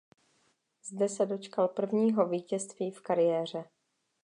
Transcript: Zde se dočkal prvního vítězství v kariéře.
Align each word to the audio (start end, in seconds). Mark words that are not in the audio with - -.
Zde 0.83 1.09
se 1.09 1.25
dočkal 1.25 1.67
prvního 1.67 2.27
vítězství 2.27 2.91
v 2.91 3.01
kariéře. 3.01 3.63